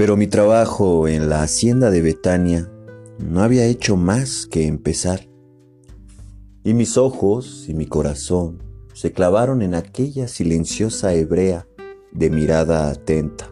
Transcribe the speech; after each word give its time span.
Pero 0.00 0.16
mi 0.16 0.28
trabajo 0.28 1.08
en 1.08 1.28
la 1.28 1.42
hacienda 1.42 1.90
de 1.90 2.00
Betania 2.00 2.72
no 3.18 3.42
había 3.42 3.66
hecho 3.66 3.98
más 3.98 4.46
que 4.46 4.66
empezar. 4.66 5.28
Y 6.64 6.72
mis 6.72 6.96
ojos 6.96 7.66
y 7.68 7.74
mi 7.74 7.84
corazón 7.84 8.62
se 8.94 9.12
clavaron 9.12 9.60
en 9.60 9.74
aquella 9.74 10.26
silenciosa 10.26 11.12
hebrea 11.12 11.66
de 12.12 12.30
mirada 12.30 12.88
atenta, 12.88 13.50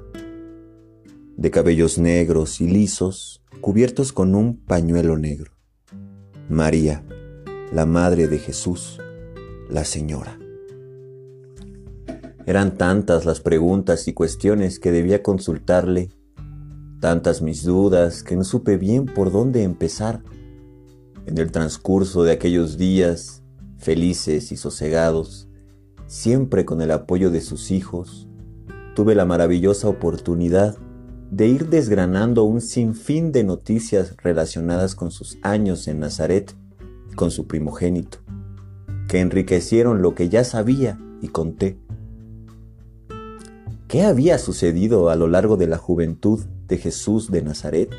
de 1.36 1.50
cabellos 1.50 1.98
negros 1.98 2.62
y 2.62 2.66
lisos 2.66 3.42
cubiertos 3.60 4.14
con 4.14 4.34
un 4.34 4.56
pañuelo 4.56 5.18
negro. 5.18 5.52
María, 6.48 7.04
la 7.74 7.84
Madre 7.84 8.26
de 8.26 8.38
Jesús, 8.38 8.98
la 9.68 9.84
Señora. 9.84 10.38
Eran 12.46 12.78
tantas 12.78 13.26
las 13.26 13.40
preguntas 13.40 14.08
y 14.08 14.14
cuestiones 14.14 14.80
que 14.80 14.92
debía 14.92 15.22
consultarle 15.22 16.08
tantas 17.00 17.42
mis 17.42 17.64
dudas 17.64 18.22
que 18.22 18.36
no 18.36 18.44
supe 18.44 18.76
bien 18.76 19.06
por 19.06 19.30
dónde 19.30 19.62
empezar. 19.62 20.22
En 21.26 21.38
el 21.38 21.52
transcurso 21.52 22.22
de 22.22 22.32
aquellos 22.32 22.78
días, 22.78 23.42
felices 23.76 24.50
y 24.50 24.56
sosegados, 24.56 25.48
siempre 26.06 26.64
con 26.64 26.80
el 26.80 26.90
apoyo 26.90 27.30
de 27.30 27.40
sus 27.40 27.70
hijos, 27.70 28.28
tuve 28.94 29.14
la 29.14 29.24
maravillosa 29.24 29.88
oportunidad 29.88 30.76
de 31.30 31.46
ir 31.46 31.68
desgranando 31.68 32.44
un 32.44 32.60
sinfín 32.60 33.32
de 33.32 33.44
noticias 33.44 34.16
relacionadas 34.22 34.94
con 34.94 35.10
sus 35.10 35.38
años 35.42 35.86
en 35.86 36.00
Nazaret 36.00 36.54
con 37.14 37.30
su 37.30 37.46
primogénito, 37.46 38.18
que 39.08 39.20
enriquecieron 39.20 40.02
lo 40.02 40.14
que 40.14 40.28
ya 40.28 40.44
sabía 40.44 40.98
y 41.20 41.28
conté. 41.28 41.78
¿Qué 43.88 44.02
había 44.02 44.38
sucedido 44.38 45.10
a 45.10 45.16
lo 45.16 45.28
largo 45.28 45.56
de 45.56 45.66
la 45.66 45.78
juventud 45.78 46.40
de 46.68 46.78
Jesús 46.78 47.30
de 47.30 47.42
Nazaret? 47.42 47.90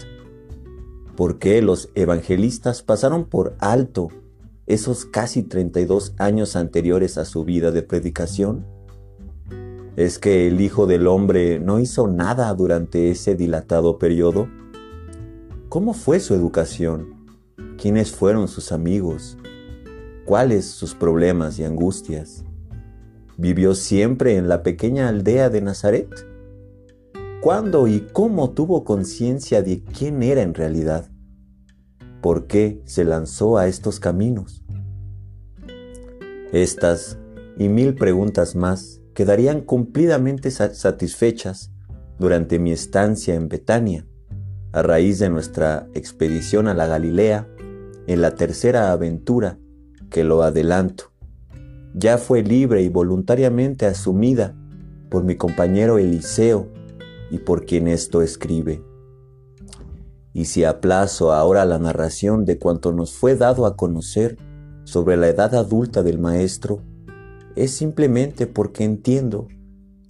¿Por 1.16 1.40
qué 1.40 1.62
los 1.62 1.90
evangelistas 1.96 2.82
pasaron 2.82 3.26
por 3.26 3.56
alto 3.60 4.10
esos 4.68 5.06
casi 5.06 5.44
32 5.44 6.14
años 6.18 6.56
anteriores 6.56 7.18
a 7.18 7.26
su 7.26 7.44
vida 7.44 7.72
de 7.72 7.82
predicación? 7.82 8.66
¿Es 9.98 10.18
que 10.18 10.48
el 10.48 10.62
Hijo 10.62 10.88
del 10.88 11.08
Hombre 11.08 11.60
no 11.60 11.80
hizo 11.80 12.08
nada 12.08 12.54
durante 12.54 13.12
ese 13.12 13.36
dilatado 13.36 14.00
periodo? 14.00 14.48
¿Cómo 15.68 15.94
fue 15.94 16.22
su 16.22 16.34
educación? 16.36 17.28
¿Quiénes 17.78 18.12
fueron 18.12 18.48
sus 18.48 18.72
amigos? 18.72 19.38
¿Cuáles 20.26 20.66
sus 20.66 20.96
problemas 20.96 21.60
y 21.60 21.64
angustias? 21.64 22.46
¿Vivió 23.38 23.74
siempre 23.74 24.38
en 24.38 24.48
la 24.48 24.64
pequeña 24.64 25.10
aldea 25.10 25.50
de 25.50 25.62
Nazaret? 25.62 26.29
¿Cuándo 27.42 27.88
y 27.88 28.02
cómo 28.02 28.50
tuvo 28.50 28.84
conciencia 28.84 29.62
de 29.62 29.82
quién 29.82 30.22
era 30.24 30.42
en 30.42 30.54
realidad? 30.54 31.10
¿Por 32.22 32.48
qué 32.48 32.82
se 32.84 33.06
lanzó 33.06 33.58
a 33.58 33.68
estos 33.68 34.02
caminos? 34.02 34.62
Estas 36.52 37.18
y 37.58 37.70
mil 37.70 37.96
preguntas 37.96 38.58
más 38.58 39.00
quedarían 39.14 39.62
cumplidamente 39.62 40.52
satisfechas 40.52 41.72
durante 42.18 42.60
mi 42.60 42.74
estancia 42.74 43.36
en 43.36 43.48
Betania, 43.48 44.06
a 44.74 44.82
raíz 44.82 45.20
de 45.20 45.30
nuestra 45.30 45.88
expedición 45.94 46.68
a 46.68 46.74
la 46.74 46.88
Galilea, 46.88 47.48
en 48.08 48.22
la 48.22 48.36
tercera 48.36 48.92
aventura 48.92 49.58
que 50.10 50.26
lo 50.26 50.44
adelanto. 50.44 51.14
Ya 51.94 52.18
fue 52.18 52.44
libre 52.44 52.82
y 52.82 52.90
voluntariamente 52.90 53.86
asumida 53.86 54.58
por 55.10 55.24
mi 55.24 55.38
compañero 55.38 56.00
Eliseo 56.00 56.79
y 57.32 57.40
por 57.40 57.66
quien 57.66 57.88
esto 57.88 58.22
escribe. 58.22 58.84
Y 60.34 60.46
si 60.46 60.64
aplazo 60.64 61.34
ahora 61.34 61.66
la 61.66 61.80
narración 61.80 62.46
de 62.46 62.60
cuanto 62.60 62.92
nos 62.92 63.14
fue 63.14 63.36
dado 63.36 63.66
a 63.66 63.76
conocer 63.76 64.38
sobre 64.84 65.18
la 65.18 65.28
edad 65.28 65.56
adulta 65.56 66.04
del 66.04 66.20
Maestro, 66.20 66.82
es 67.56 67.72
simplemente 67.72 68.48
porque 68.48 68.84
entiendo 68.84 69.48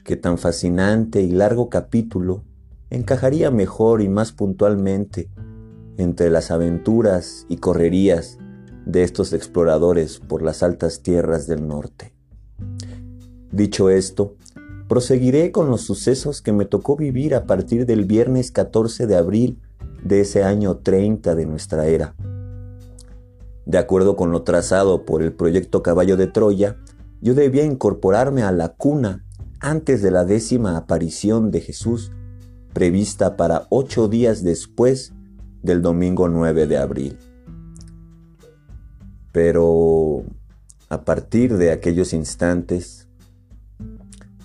que 0.03 0.15
tan 0.15 0.37
fascinante 0.37 1.21
y 1.21 1.31
largo 1.31 1.69
capítulo 1.69 2.43
encajaría 2.89 3.51
mejor 3.51 4.01
y 4.01 4.09
más 4.09 4.31
puntualmente 4.31 5.29
entre 5.97 6.29
las 6.29 6.51
aventuras 6.51 7.45
y 7.49 7.57
correrías 7.57 8.37
de 8.85 9.03
estos 9.03 9.33
exploradores 9.33 10.19
por 10.19 10.41
las 10.41 10.63
altas 10.63 11.01
tierras 11.01 11.45
del 11.47 11.67
norte. 11.67 12.13
Dicho 13.51 13.89
esto, 13.89 14.35
Proseguiré 14.89 15.51
con 15.51 15.69
los 15.69 15.81
sucesos 15.81 16.41
que 16.41 16.51
me 16.51 16.65
tocó 16.65 16.95
vivir 16.95 17.35
a 17.35 17.45
partir 17.45 17.85
del 17.85 18.05
viernes 18.05 18.51
14 18.51 19.05
de 19.05 19.15
abril 19.15 19.61
de 20.03 20.21
ese 20.21 20.43
año 20.43 20.77
30 20.77 21.35
de 21.35 21.45
nuestra 21.45 21.85
era. 21.85 22.15
De 23.67 23.77
acuerdo 23.77 24.15
con 24.15 24.31
lo 24.31 24.41
trazado 24.41 25.05
por 25.05 25.21
el 25.21 25.31
proyecto 25.31 25.83
Caballo 25.83 26.17
de 26.17 26.25
Troya, 26.25 26.77
yo 27.21 27.35
debía 27.35 27.65
incorporarme 27.65 28.41
a 28.41 28.51
la 28.51 28.69
cuna 28.69 29.23
antes 29.59 30.01
de 30.01 30.09
la 30.09 30.25
décima 30.25 30.75
aparición 30.75 31.51
de 31.51 31.61
Jesús, 31.61 32.11
prevista 32.73 33.37
para 33.37 33.67
ocho 33.69 34.07
días 34.07 34.43
después 34.43 35.13
del 35.61 35.83
domingo 35.83 36.29
9 36.29 36.65
de 36.65 36.77
abril. 36.79 37.19
Pero 39.31 40.23
a 40.89 41.05
partir 41.05 41.57
de 41.57 41.71
aquellos 41.71 42.11
instantes, 42.13 43.08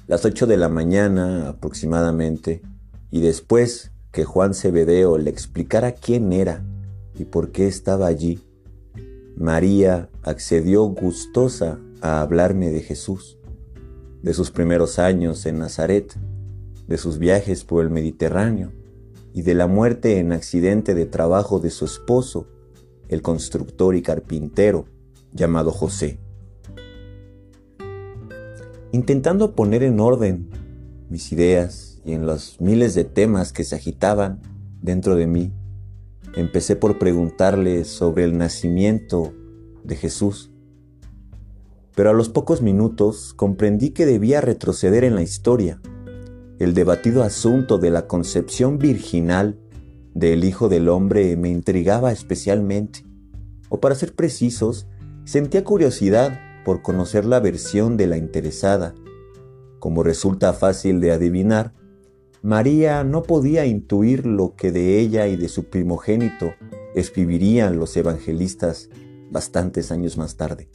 las 0.06 0.24
8 0.24 0.46
de 0.46 0.56
la 0.56 0.68
mañana 0.68 1.48
aproximadamente, 1.48 2.62
y 3.10 3.20
después 3.20 3.92
que 4.12 4.24
Juan 4.24 4.54
Cebedeo 4.54 5.18
le 5.18 5.30
explicara 5.30 5.92
quién 5.92 6.32
era 6.32 6.64
y 7.18 7.24
por 7.24 7.52
qué 7.52 7.66
estaba 7.66 8.06
allí, 8.06 8.40
María 9.36 10.10
accedió 10.22 10.84
gustosa 10.84 11.78
a 12.00 12.20
hablarme 12.20 12.70
de 12.70 12.80
Jesús, 12.80 13.38
de 14.22 14.34
sus 14.34 14.50
primeros 14.50 14.98
años 14.98 15.46
en 15.46 15.58
Nazaret, 15.58 16.14
de 16.86 16.98
sus 16.98 17.18
viajes 17.18 17.64
por 17.64 17.82
el 17.82 17.90
Mediterráneo 17.90 18.72
y 19.32 19.42
de 19.42 19.54
la 19.54 19.66
muerte 19.66 20.18
en 20.18 20.32
accidente 20.32 20.94
de 20.94 21.06
trabajo 21.06 21.60
de 21.60 21.70
su 21.70 21.86
esposo, 21.86 22.46
el 23.08 23.22
constructor 23.22 23.96
y 23.96 24.02
carpintero 24.02 24.84
llamado 25.32 25.72
José. 25.72 26.20
Intentando 28.94 29.56
poner 29.56 29.82
en 29.82 29.98
orden 29.98 30.50
mis 31.10 31.32
ideas 31.32 32.00
y 32.04 32.12
en 32.12 32.26
los 32.26 32.60
miles 32.60 32.94
de 32.94 33.02
temas 33.02 33.52
que 33.52 33.64
se 33.64 33.74
agitaban 33.74 34.40
dentro 34.82 35.16
de 35.16 35.26
mí, 35.26 35.52
empecé 36.36 36.76
por 36.76 36.96
preguntarle 36.96 37.86
sobre 37.86 38.22
el 38.22 38.38
nacimiento 38.38 39.34
de 39.82 39.96
Jesús. 39.96 40.52
Pero 41.96 42.10
a 42.10 42.12
los 42.12 42.28
pocos 42.28 42.62
minutos 42.62 43.34
comprendí 43.34 43.90
que 43.90 44.06
debía 44.06 44.40
retroceder 44.40 45.02
en 45.02 45.16
la 45.16 45.22
historia. 45.22 45.80
El 46.60 46.72
debatido 46.72 47.24
asunto 47.24 47.78
de 47.78 47.90
la 47.90 48.06
concepción 48.06 48.78
virginal 48.78 49.58
del 50.14 50.44
Hijo 50.44 50.68
del 50.68 50.88
Hombre 50.88 51.36
me 51.36 51.48
intrigaba 51.48 52.12
especialmente, 52.12 53.04
o 53.68 53.80
para 53.80 53.96
ser 53.96 54.14
precisos, 54.14 54.86
sentía 55.24 55.64
curiosidad 55.64 56.38
por 56.64 56.82
conocer 56.82 57.24
la 57.24 57.40
versión 57.40 57.96
de 57.96 58.06
la 58.06 58.16
interesada. 58.16 58.94
Como 59.78 60.02
resulta 60.02 60.52
fácil 60.52 61.00
de 61.00 61.12
adivinar, 61.12 61.72
María 62.42 63.04
no 63.04 63.22
podía 63.22 63.64
intuir 63.66 64.26
lo 64.26 64.54
que 64.54 64.72
de 64.72 65.00
ella 65.00 65.26
y 65.28 65.36
de 65.36 65.48
su 65.48 65.64
primogénito 65.70 66.52
escribirían 66.94 67.78
los 67.78 67.96
evangelistas 67.96 68.90
bastantes 69.30 69.90
años 69.90 70.16
más 70.18 70.36
tarde. 70.36 70.68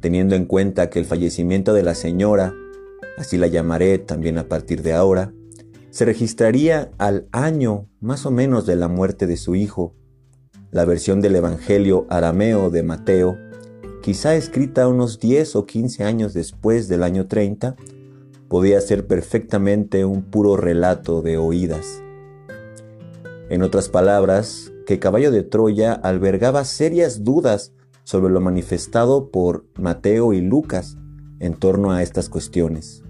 Teniendo 0.00 0.34
en 0.34 0.44
cuenta 0.44 0.90
que 0.90 0.98
el 0.98 1.06
fallecimiento 1.06 1.72
de 1.72 1.82
la 1.82 1.94
señora, 1.94 2.52
así 3.16 3.38
la 3.38 3.46
llamaré 3.46 3.98
también 3.98 4.36
a 4.38 4.48
partir 4.48 4.82
de 4.82 4.92
ahora, 4.92 5.32
se 5.90 6.04
registraría 6.04 6.90
al 6.98 7.26
año 7.32 7.88
más 8.00 8.26
o 8.26 8.30
menos 8.30 8.66
de 8.66 8.76
la 8.76 8.88
muerte 8.88 9.26
de 9.26 9.36
su 9.36 9.54
hijo, 9.54 9.94
la 10.70 10.84
versión 10.84 11.20
del 11.20 11.36
Evangelio 11.36 12.06
arameo 12.10 12.68
de 12.68 12.82
Mateo 12.82 13.38
quizá 14.04 14.34
escrita 14.34 14.86
unos 14.86 15.18
10 15.18 15.56
o 15.56 15.64
15 15.64 16.04
años 16.04 16.34
después 16.34 16.88
del 16.88 17.02
año 17.02 17.26
30, 17.26 17.74
podía 18.48 18.78
ser 18.82 19.06
perfectamente 19.06 20.04
un 20.04 20.24
puro 20.24 20.58
relato 20.58 21.22
de 21.22 21.38
oídas. 21.38 22.02
En 23.48 23.62
otras 23.62 23.88
palabras, 23.88 24.70
que 24.84 24.98
Caballo 24.98 25.30
de 25.30 25.42
Troya 25.42 25.94
albergaba 25.94 26.66
serias 26.66 27.24
dudas 27.24 27.72
sobre 28.02 28.30
lo 28.30 28.42
manifestado 28.42 29.30
por 29.30 29.64
Mateo 29.76 30.34
y 30.34 30.42
Lucas 30.42 30.98
en 31.40 31.54
torno 31.54 31.90
a 31.90 32.02
estas 32.02 32.28
cuestiones. 32.28 33.02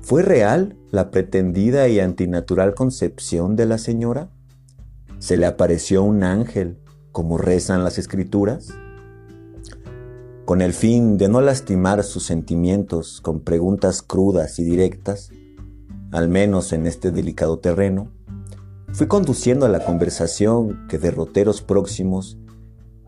¿Fue 0.00 0.24
real 0.24 0.76
la 0.90 1.12
pretendida 1.12 1.86
y 1.86 2.00
antinatural 2.00 2.74
concepción 2.74 3.54
de 3.54 3.66
la 3.66 3.78
señora? 3.78 4.28
¿Se 5.20 5.36
le 5.36 5.46
apareció 5.46 6.02
un 6.02 6.24
ángel, 6.24 6.80
como 7.12 7.38
rezan 7.38 7.84
las 7.84 7.96
escrituras? 7.98 8.74
Con 10.48 10.62
el 10.62 10.72
fin 10.72 11.18
de 11.18 11.28
no 11.28 11.42
lastimar 11.42 12.02
sus 12.02 12.24
sentimientos 12.24 13.20
con 13.20 13.40
preguntas 13.40 14.00
crudas 14.00 14.58
y 14.58 14.64
directas, 14.64 15.30
al 16.10 16.30
menos 16.30 16.72
en 16.72 16.86
este 16.86 17.10
delicado 17.10 17.58
terreno, 17.58 18.10
fui 18.94 19.08
conduciendo 19.08 19.66
a 19.66 19.68
la 19.68 19.84
conversación 19.84 20.86
que 20.88 20.96
derroteros 20.96 21.60
próximos, 21.60 22.38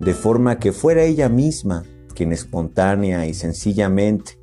de 0.00 0.12
forma 0.12 0.58
que 0.58 0.72
fuera 0.72 1.04
ella 1.04 1.31
misma 1.31 1.84
quien 2.14 2.34
espontánea 2.34 3.26
y 3.26 3.32
sencillamente 3.32 4.38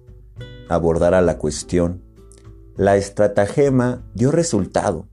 abordara 0.68 1.22
la 1.22 1.38
cuestión. 1.38 2.02
La 2.78 2.98
estratagema 2.98 4.08
dio 4.16 4.32
resultado. 4.32 5.08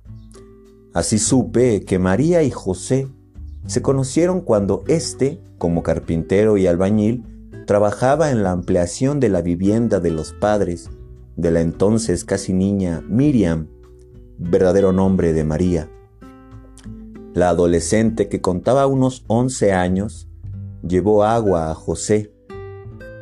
Así 0.94 1.18
supe 1.18 1.84
que 1.84 1.98
María 1.98 2.44
y 2.44 2.50
José 2.50 3.08
se 3.66 3.82
conocieron 3.82 4.40
cuando 4.40 4.84
éste, 4.86 5.38
como 5.58 5.82
carpintero 5.82 6.56
y 6.56 6.66
albañil, 6.66 7.33
trabajaba 7.66 8.30
en 8.30 8.42
la 8.42 8.52
ampliación 8.52 9.20
de 9.20 9.28
la 9.28 9.42
vivienda 9.42 10.00
de 10.00 10.10
los 10.10 10.32
padres 10.32 10.90
de 11.36 11.50
la 11.50 11.60
entonces 11.60 12.24
casi 12.24 12.52
niña 12.52 13.02
Miriam, 13.08 13.68
verdadero 14.38 14.92
nombre 14.92 15.32
de 15.32 15.44
María. 15.44 15.90
La 17.34 17.48
adolescente 17.48 18.28
que 18.28 18.40
contaba 18.40 18.86
unos 18.86 19.24
11 19.26 19.72
años 19.72 20.28
llevó 20.86 21.24
agua 21.24 21.70
a 21.70 21.74
José. 21.74 22.32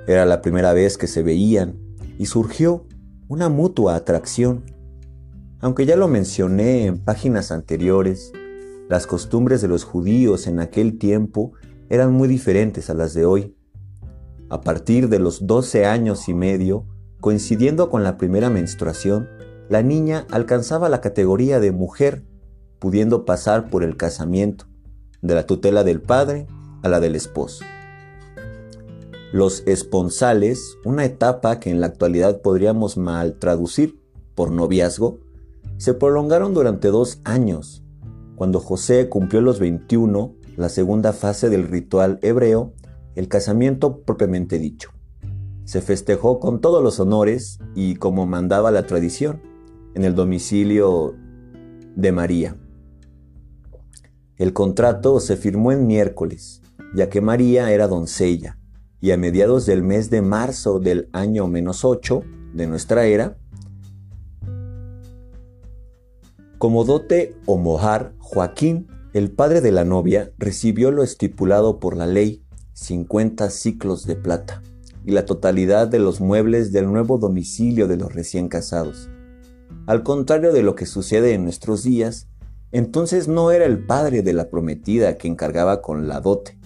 Era 0.06 0.26
la 0.26 0.42
primera 0.42 0.74
vez 0.74 0.98
que 0.98 1.06
se 1.06 1.22
veían 1.22 1.78
y 2.18 2.26
surgió 2.26 2.84
una 3.28 3.48
mutua 3.48 3.94
atracción. 3.94 4.64
Aunque 5.60 5.86
ya 5.86 5.96
lo 5.96 6.08
mencioné 6.08 6.86
en 6.86 6.98
páginas 6.98 7.50
anteriores, 7.50 8.32
las 8.90 9.06
costumbres 9.06 9.62
de 9.62 9.68
los 9.68 9.84
judíos 9.84 10.46
en 10.46 10.60
aquel 10.60 10.98
tiempo 10.98 11.52
eran 11.88 12.12
muy 12.12 12.28
diferentes 12.28 12.90
a 12.90 12.94
las 12.94 13.14
de 13.14 13.24
hoy. 13.24 13.56
A 14.52 14.60
partir 14.60 15.08
de 15.08 15.18
los 15.18 15.46
12 15.46 15.86
años 15.86 16.28
y 16.28 16.34
medio, 16.34 16.84
coincidiendo 17.22 17.88
con 17.88 18.04
la 18.04 18.18
primera 18.18 18.50
menstruación, 18.50 19.26
la 19.70 19.82
niña 19.82 20.26
alcanzaba 20.30 20.90
la 20.90 21.00
categoría 21.00 21.58
de 21.58 21.72
mujer, 21.72 22.22
pudiendo 22.78 23.24
pasar 23.24 23.70
por 23.70 23.82
el 23.82 23.96
casamiento, 23.96 24.66
de 25.22 25.34
la 25.34 25.46
tutela 25.46 25.84
del 25.84 26.02
padre 26.02 26.48
a 26.82 26.90
la 26.90 27.00
del 27.00 27.16
esposo. 27.16 27.64
Los 29.32 29.62
esponsales, 29.66 30.76
una 30.84 31.06
etapa 31.06 31.58
que 31.58 31.70
en 31.70 31.80
la 31.80 31.86
actualidad 31.86 32.42
podríamos 32.42 32.98
mal 32.98 33.38
traducir 33.38 34.02
por 34.34 34.50
noviazgo, 34.50 35.20
se 35.78 35.94
prolongaron 35.94 36.52
durante 36.52 36.88
dos 36.88 37.22
años. 37.24 37.82
Cuando 38.36 38.60
José 38.60 39.08
cumplió 39.08 39.40
los 39.40 39.58
21, 39.60 40.34
la 40.58 40.68
segunda 40.68 41.14
fase 41.14 41.48
del 41.48 41.68
ritual 41.68 42.18
hebreo, 42.20 42.74
el 43.14 43.28
casamiento 43.28 44.00
propiamente 44.02 44.58
dicho. 44.58 44.90
Se 45.64 45.80
festejó 45.80 46.40
con 46.40 46.60
todos 46.60 46.82
los 46.82 46.98
honores 47.00 47.58
y 47.74 47.96
como 47.96 48.26
mandaba 48.26 48.70
la 48.70 48.86
tradición, 48.86 49.40
en 49.94 50.04
el 50.04 50.14
domicilio 50.14 51.14
de 51.94 52.12
María. 52.12 52.56
El 54.36 54.52
contrato 54.52 55.20
se 55.20 55.36
firmó 55.36 55.72
en 55.72 55.86
miércoles, 55.86 56.62
ya 56.94 57.08
que 57.08 57.20
María 57.20 57.70
era 57.72 57.88
doncella 57.88 58.58
y 59.00 59.10
a 59.10 59.16
mediados 59.16 59.66
del 59.66 59.82
mes 59.82 60.10
de 60.10 60.22
marzo 60.22 60.78
del 60.78 61.08
año 61.12 61.46
menos 61.48 61.84
8 61.84 62.22
de 62.54 62.66
nuestra 62.66 63.04
era, 63.04 63.36
como 66.58 66.84
dote 66.84 67.34
o 67.46 67.58
mojar, 67.58 68.14
Joaquín, 68.20 68.86
el 69.12 69.32
padre 69.32 69.60
de 69.60 69.72
la 69.72 69.84
novia, 69.84 70.32
recibió 70.38 70.92
lo 70.92 71.02
estipulado 71.02 71.80
por 71.80 71.96
la 71.96 72.06
ley, 72.06 72.41
50 72.74 73.50
ciclos 73.50 74.06
de 74.06 74.16
plata, 74.16 74.62
y 75.04 75.12
la 75.12 75.26
totalidad 75.26 75.88
de 75.88 75.98
los 75.98 76.20
muebles 76.20 76.72
del 76.72 76.86
nuevo 76.86 77.18
domicilio 77.18 77.88
de 77.88 77.96
los 77.96 78.14
recién 78.14 78.48
casados. 78.48 79.08
Al 79.86 80.02
contrario 80.02 80.52
de 80.52 80.62
lo 80.62 80.74
que 80.74 80.86
sucede 80.86 81.34
en 81.34 81.44
nuestros 81.44 81.82
días, 81.82 82.28
entonces 82.70 83.28
no 83.28 83.50
era 83.50 83.64
el 83.64 83.84
padre 83.84 84.22
de 84.22 84.32
la 84.32 84.48
prometida 84.48 85.18
que 85.18 85.28
encargaba 85.28 85.82
con 85.82 86.08
la 86.08 86.20
dote, 86.20 86.58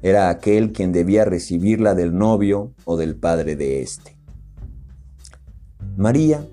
era 0.00 0.30
aquel 0.30 0.72
quien 0.72 0.92
debía 0.92 1.24
recibirla 1.24 1.94
del 1.94 2.16
novio 2.16 2.72
o 2.84 2.96
del 2.96 3.16
padre 3.16 3.56
de 3.56 3.82
éste. 3.82 4.16
María, 5.96 6.46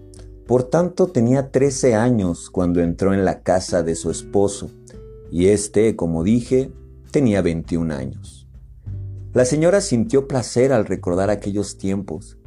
por 0.47 0.63
tanto, 0.63 1.07
tenía 1.07 1.51
13 1.51 1.93
años 1.93 2.49
cuando 2.49 2.81
entró 2.81 3.13
en 3.13 3.23
la 3.23 3.41
casa 3.41 3.83
de 3.83 3.95
su 3.95 4.09
esposo, 4.09 4.71
y 5.31 5.47
éste, 5.47 5.95
como 5.95 6.23
dije, 6.23 6.71
tenía 7.11 7.41
21 7.41 7.93
años. 7.93 8.44
La 9.35 9.43
señora 9.43 9.81
sintió 9.81 10.29
placer 10.29 10.71
al 10.71 10.85
recordar 10.85 11.29
aquellos 11.29 11.77
tiempos 11.77 12.37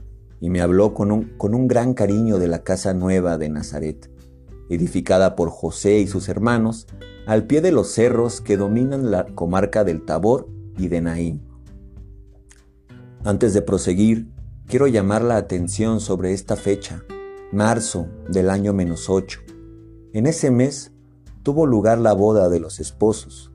y 0.41 0.49
me 0.49 0.63
habló 0.63 0.95
con 0.95 1.13
un, 1.13 1.37
con 1.37 1.55
un 1.55 1.69
gran 1.69 1.93
cariño 1.93 2.39
de 2.39 2.49
la 2.49 2.65
casa 2.65 2.95
nueva 2.95 3.37
de 3.37 3.51
Nazaret, 3.51 4.11
edificada 4.71 5.37
por 5.37 5.51
José 5.51 5.99
y 5.99 6.07
sus 6.07 6.31
hermanos 6.31 6.87
al 7.27 7.47
pie 7.47 7.61
de 7.61 7.73
los 7.73 7.89
cerros 7.89 8.41
que 8.41 8.57
dominan 8.57 9.11
la 9.11 9.27
comarca 9.27 9.85
del 9.85 10.07
Tabor 10.07 10.49
y 10.79 10.89
de 10.89 11.03
Naín. 11.03 11.43
Antes 13.23 13.53
de 13.53 13.61
proseguir, 13.61 14.31
quiero 14.67 14.87
llamar 14.87 15.21
la 15.21 15.37
atención 15.37 16.01
sobre 16.01 16.33
esta 16.33 16.57
fecha, 16.57 17.05
marzo 17.53 18.09
del 18.31 18.49
año 18.49 18.73
menos 18.73 19.11
8. 19.11 19.41
En 20.15 20.27
ese 20.27 20.51
mes 20.51 20.93
tuvo 21.43 21.67
lugar 21.67 21.99
la 21.99 22.15
boda 22.15 22.49
de 22.49 22.61
los 22.61 22.81
esposos. 22.81 23.53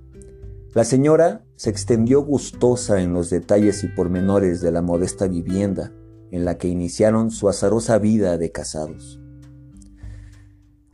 La 0.74 0.84
señora 0.84 1.46
se 1.56 1.70
extendió 1.70 2.24
gustosa 2.24 3.00
en 3.00 3.14
los 3.14 3.30
detalles 3.30 3.84
y 3.84 3.88
pormenores 3.90 4.60
de 4.60 4.72
la 4.72 4.81
modesta 4.81 5.28
vivienda 5.28 5.92
en 6.31 6.46
la 6.46 6.58
que 6.58 6.68
iniciaron 6.68 7.30
su 7.30 7.48
azarosa 7.48 8.00
vida 8.00 8.40
de 8.40 8.52
casados. 8.52 9.22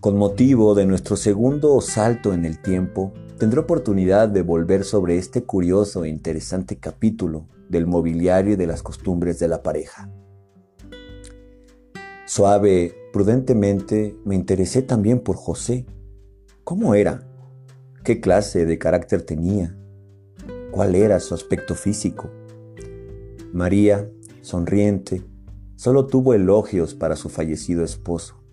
Con 0.02 0.18
motivo 0.18 0.76
de 0.76 0.86
nuestro 0.86 1.16
segundo 1.16 1.80
salto 1.80 2.34
en 2.34 2.44
el 2.44 2.62
tiempo, 2.62 3.14
tendré 3.38 3.62
oportunidad 3.62 4.28
de 4.28 4.42
volver 4.42 4.84
sobre 4.84 5.18
este 5.18 5.44
curioso 5.44 6.04
e 6.04 6.10
interesante 6.10 6.78
capítulo 6.78 7.48
del 7.70 7.88
mobiliario 7.88 8.54
y 8.54 8.58
de 8.58 8.68
las 8.68 8.84
costumbres 8.84 9.40
de 9.40 9.48
la 9.48 9.64
pareja. 9.64 10.10
Suave, 12.26 12.96
prudentemente, 13.14 14.18
me 14.26 14.36
interesé 14.36 14.82
también 14.82 15.22
por 15.22 15.38
José. 15.38 15.86
¿Cómo 16.66 16.96
era? 16.96 17.29
¿Qué 18.10 18.22
clase 18.22 18.66
de 18.66 18.80
carácter 18.80 19.22
tenía? 19.22 19.78
¿Cuál 20.72 20.96
era 20.96 21.20
su 21.20 21.36
aspecto 21.36 21.76
físico? 21.76 22.32
María, 23.54 24.10
sonriente, 24.42 25.22
solo 25.76 26.08
tuvo 26.08 26.34
elogios 26.34 26.96
para 26.96 27.16
su 27.16 27.30
fallecido 27.30 27.84
esposo. 27.84 28.44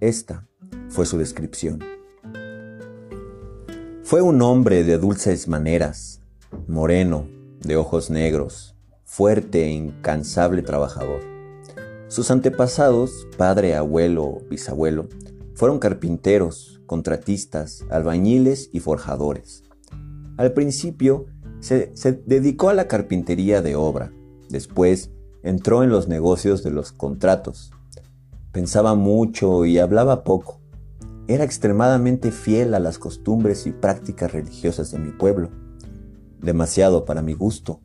Esta 0.00 0.48
fue 0.88 1.06
su 1.06 1.16
descripción. 1.16 1.78
Fue 4.02 4.20
un 4.20 4.42
hombre 4.42 4.82
de 4.82 4.98
dulces 4.98 5.46
maneras, 5.46 6.20
moreno, 6.66 7.28
de 7.60 7.76
ojos 7.76 8.10
negros, 8.10 8.74
fuerte 9.04 9.62
e 9.62 9.70
incansable 9.70 10.60
trabajador. 10.62 11.20
Sus 12.08 12.32
antepasados, 12.32 13.28
padre, 13.36 13.76
abuelo, 13.76 14.38
bisabuelo, 14.50 15.08
fueron 15.54 15.78
carpinteros, 15.78 16.80
contratistas, 16.86 17.84
albañiles 17.90 18.70
y 18.72 18.80
forjadores. 18.80 19.64
Al 20.36 20.52
principio 20.52 21.26
se, 21.60 21.90
se, 21.94 22.12
dedicó 22.12 22.68
a 22.68 22.74
la 22.74 22.88
carpintería 22.88 23.62
de 23.62 23.76
obra, 23.76 24.12
después 24.48 25.10
entró 25.42 25.82
en 25.82 25.90
los 25.90 26.08
negocios 26.08 26.62
de 26.62 26.70
los 26.70 26.92
contratos. 26.92 27.72
Pensaba 28.52 28.94
mucho 28.94 29.64
y 29.64 29.78
hablaba 29.78 30.24
poco. 30.24 30.60
Era 31.28 31.44
extremadamente 31.44 32.30
fiel 32.32 32.74
a 32.74 32.80
las 32.80 32.98
costumbres 32.98 33.66
y 33.66 33.72
prácticas 33.72 34.32
religiosas 34.32 34.90
de 34.90 34.98
mi 34.98 35.10
pueblo, 35.10 35.50
demasiado 36.40 37.04
para 37.04 37.22
mi 37.22 37.34
gusto. 37.34 37.80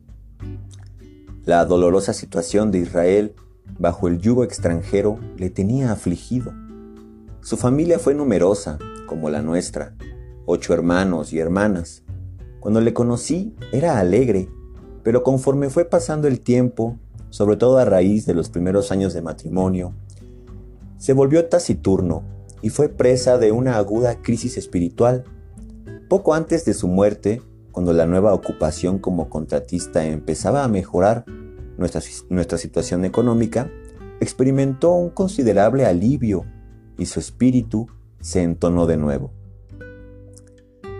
La 1.44 1.64
dolorosa 1.64 2.12
situación 2.12 2.70
de 2.70 2.80
Israel 2.80 3.34
bajo 3.78 4.08
el 4.08 4.18
yugo 4.18 4.44
extranjero 4.44 5.18
le 5.36 5.50
tenía 5.50 5.92
afligido. 5.92 6.52
Su 7.48 7.56
familia 7.56 7.98
fue 7.98 8.12
numerosa, 8.12 8.78
como 9.06 9.30
la 9.30 9.40
nuestra, 9.40 9.94
ocho 10.44 10.74
hermanos 10.74 11.32
y 11.32 11.38
hermanas. 11.38 12.02
Cuando 12.60 12.82
le 12.82 12.92
conocí 12.92 13.56
era 13.72 13.98
alegre, 13.98 14.50
pero 15.02 15.22
conforme 15.22 15.70
fue 15.70 15.86
pasando 15.86 16.28
el 16.28 16.40
tiempo, 16.40 16.98
sobre 17.30 17.56
todo 17.56 17.78
a 17.78 17.86
raíz 17.86 18.26
de 18.26 18.34
los 18.34 18.50
primeros 18.50 18.92
años 18.92 19.14
de 19.14 19.22
matrimonio, 19.22 19.94
se 20.98 21.14
volvió 21.14 21.46
taciturno 21.46 22.22
y 22.60 22.68
fue 22.68 22.90
presa 22.90 23.38
de 23.38 23.50
una 23.50 23.78
aguda 23.78 24.20
crisis 24.20 24.58
espiritual. 24.58 25.24
Poco 26.10 26.34
antes 26.34 26.66
de 26.66 26.74
su 26.74 26.86
muerte, 26.86 27.40
cuando 27.72 27.94
la 27.94 28.04
nueva 28.04 28.34
ocupación 28.34 28.98
como 28.98 29.30
contratista 29.30 30.04
empezaba 30.04 30.64
a 30.64 30.68
mejorar 30.68 31.24
nuestra, 31.78 32.02
nuestra 32.28 32.58
situación 32.58 33.06
económica, 33.06 33.70
experimentó 34.20 34.92
un 34.92 35.08
considerable 35.08 35.86
alivio 35.86 36.44
y 36.98 37.06
su 37.06 37.20
espíritu 37.20 37.86
se 38.20 38.42
entonó 38.42 38.86
de 38.86 38.96
nuevo. 38.96 39.32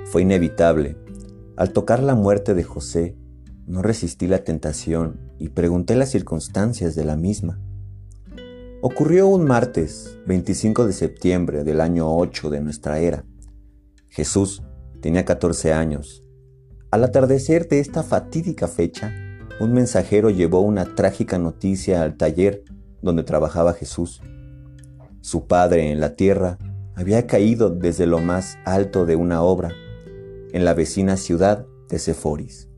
Fue 0.06 0.22
inevitable. 0.22 0.96
Al 1.56 1.72
tocar 1.72 2.02
la 2.02 2.14
muerte 2.14 2.54
de 2.54 2.62
José, 2.62 3.16
no 3.66 3.82
resistí 3.82 4.26
la 4.26 4.44
tentación 4.44 5.20
y 5.38 5.50
pregunté 5.50 5.96
las 5.96 6.10
circunstancias 6.10 6.94
de 6.94 7.04
la 7.04 7.16
misma. 7.16 7.60
Ocurrió 8.80 9.26
un 9.26 9.44
martes 9.44 10.16
25 10.26 10.86
de 10.86 10.92
septiembre 10.92 11.64
del 11.64 11.80
año 11.80 12.16
8 12.16 12.48
de 12.48 12.60
nuestra 12.60 13.00
era. 13.00 13.24
Jesús 14.08 14.62
tenía 15.02 15.24
14 15.24 15.72
años. 15.72 16.24
Al 16.90 17.04
atardecer 17.04 17.68
de 17.68 17.80
esta 17.80 18.02
fatídica 18.02 18.68
fecha, 18.68 19.12
un 19.60 19.72
mensajero 19.72 20.30
llevó 20.30 20.60
una 20.60 20.94
trágica 20.94 21.38
noticia 21.38 22.02
al 22.02 22.16
taller 22.16 22.62
donde 23.02 23.24
trabajaba 23.24 23.74
Jesús. 23.74 24.22
Su 25.28 25.46
padre 25.46 25.92
en 25.92 26.00
la 26.00 26.14
tierra 26.14 26.56
había 26.94 27.26
caído 27.26 27.68
desde 27.68 28.06
lo 28.06 28.18
más 28.18 28.56
alto 28.64 29.04
de 29.04 29.14
una 29.14 29.42
obra, 29.42 29.72
en 30.52 30.64
la 30.64 30.72
vecina 30.72 31.18
ciudad 31.18 31.66
de 31.90 31.98
Seforis. 31.98 32.70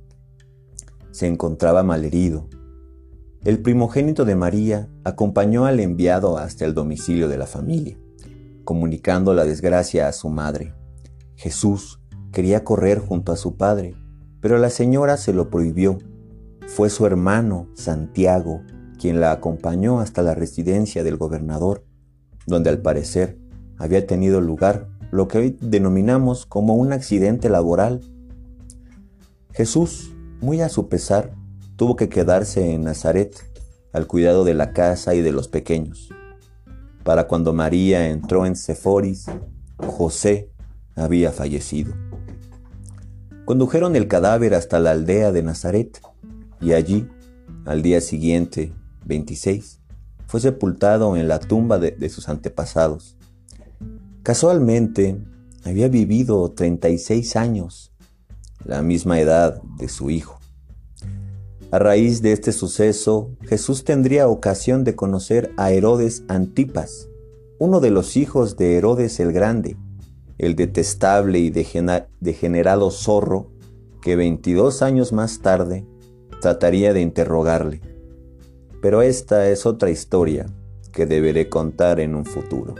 Se 1.12 1.28
encontraba 1.28 1.84
malherido 1.84 2.48
el 3.44 3.62
primogénito 3.62 4.24
de 4.24 4.34
María 4.34 4.90
acompañó 5.04 5.64
al 5.64 5.78
enviado 5.78 6.36
hasta 6.38 6.64
el 6.64 6.74
domicilio 6.74 7.26
de 7.26 7.38
la 7.38 7.46
familia, 7.46 7.96
comunicando 8.64 9.32
la 9.32 9.44
desgracia 9.44 10.08
a 10.08 10.12
su 10.12 10.28
madre. 10.28 10.74
Jesús 11.36 12.00
quería 12.32 12.64
correr 12.64 12.98
junto 12.98 13.30
a 13.30 13.36
su 13.36 13.56
padre, 13.56 13.94
pero 14.40 14.58
la 14.58 14.70
señora 14.70 15.16
se 15.16 15.32
lo 15.32 15.48
prohibió. 15.50 15.98
Fue 16.66 16.90
su 16.90 17.06
hermano, 17.06 17.68
Santiago, 17.74 18.60
quien 18.98 19.20
la 19.20 19.30
acompañó 19.30 20.00
hasta 20.00 20.20
la 20.20 20.34
residencia 20.34 21.02
del 21.02 21.16
gobernador, 21.16 21.86
donde 22.46 22.70
al 22.70 22.82
parecer 22.82 23.38
había 23.78 24.06
tenido 24.06 24.40
lugar 24.40 24.88
lo 25.10 25.28
que 25.28 25.38
hoy 25.38 25.58
denominamos 25.60 26.46
como 26.46 26.74
un 26.74 26.92
accidente 26.92 27.48
laboral. 27.48 28.00
Jesús, 29.52 30.12
muy 30.40 30.60
a 30.60 30.68
su 30.68 30.88
pesar, 30.88 31.34
tuvo 31.76 31.96
que 31.96 32.08
quedarse 32.08 32.72
en 32.72 32.84
Nazaret 32.84 33.36
al 33.92 34.06
cuidado 34.06 34.44
de 34.44 34.54
la 34.54 34.72
casa 34.72 35.14
y 35.14 35.20
de 35.20 35.32
los 35.32 35.48
pequeños. 35.48 36.10
Para 37.02 37.26
cuando 37.26 37.52
María 37.52 38.08
entró 38.08 38.46
en 38.46 38.54
Seforis, 38.54 39.26
José 39.78 40.50
había 40.94 41.32
fallecido. 41.32 41.94
Condujeron 43.44 43.96
el 43.96 44.06
cadáver 44.06 44.54
hasta 44.54 44.78
la 44.78 44.92
aldea 44.92 45.32
de 45.32 45.42
Nazaret 45.42 46.00
y 46.60 46.72
allí, 46.74 47.08
al 47.64 47.82
día 47.82 48.00
siguiente, 48.00 48.72
26, 49.06 49.79
fue 50.30 50.38
sepultado 50.38 51.16
en 51.16 51.26
la 51.26 51.40
tumba 51.40 51.80
de, 51.80 51.90
de 51.90 52.08
sus 52.08 52.28
antepasados. 52.28 53.16
Casualmente, 54.22 55.18
había 55.64 55.88
vivido 55.88 56.52
36 56.52 57.34
años, 57.34 57.92
la 58.64 58.80
misma 58.80 59.18
edad 59.18 59.60
de 59.76 59.88
su 59.88 60.08
hijo. 60.08 60.38
A 61.72 61.80
raíz 61.80 62.22
de 62.22 62.30
este 62.30 62.52
suceso, 62.52 63.32
Jesús 63.42 63.82
tendría 63.82 64.28
ocasión 64.28 64.84
de 64.84 64.94
conocer 64.94 65.50
a 65.56 65.72
Herodes 65.72 66.22
Antipas, 66.28 67.08
uno 67.58 67.80
de 67.80 67.90
los 67.90 68.16
hijos 68.16 68.56
de 68.56 68.76
Herodes 68.76 69.18
el 69.18 69.32
Grande, 69.32 69.76
el 70.38 70.54
detestable 70.54 71.40
y 71.40 71.50
degenerado 71.50 72.92
zorro 72.92 73.50
que 74.00 74.14
22 74.14 74.82
años 74.82 75.12
más 75.12 75.40
tarde 75.40 75.84
trataría 76.40 76.92
de 76.92 77.00
interrogarle. 77.00 77.89
Pero 78.80 79.02
esta 79.02 79.48
es 79.48 79.66
otra 79.66 79.90
historia 79.90 80.46
que 80.92 81.06
deberé 81.06 81.48
contar 81.48 82.00
en 82.00 82.14
un 82.14 82.24
futuro. 82.24 82.74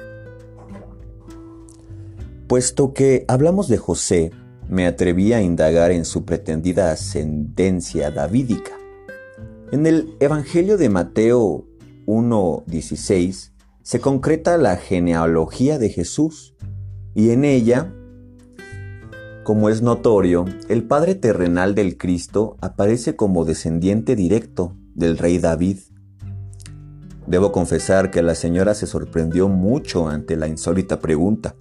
Puesto 2.48 2.92
que 2.94 3.24
hablamos 3.28 3.68
de 3.68 3.78
José, 3.78 4.32
me 4.68 4.86
atreví 4.86 5.32
a 5.32 5.42
indagar 5.42 5.90
en 5.90 6.04
su 6.04 6.24
pretendida 6.24 6.92
ascendencia 6.92 8.10
davídica. 8.10 8.72
En 9.72 9.86
el 9.86 10.16
Evangelio 10.20 10.76
de 10.76 10.88
Mateo 10.88 11.64
1.16 12.06 13.52
se 13.82 14.00
concreta 14.00 14.56
la 14.58 14.76
genealogía 14.76 15.78
de 15.78 15.90
Jesús 15.90 16.54
y 17.14 17.30
en 17.30 17.44
ella, 17.44 17.92
como 19.44 19.68
es 19.68 19.82
notorio, 19.82 20.44
el 20.68 20.84
Padre 20.84 21.14
terrenal 21.14 21.74
del 21.74 21.96
Cristo 21.96 22.56
aparece 22.60 23.16
como 23.16 23.44
descendiente 23.44 24.16
directo 24.16 24.76
del 24.94 25.18
rey 25.18 25.38
David. 25.38 25.78
Debo 27.30 27.52
confesar 27.52 28.10
que 28.10 28.22
la 28.22 28.34
señora 28.34 28.74
se 28.74 28.88
sorprendió 28.88 29.48
mucho 29.48 30.08
ante 30.08 30.36
la 30.36 30.48
insólita 30.48 30.98
pregunta. 30.98 31.54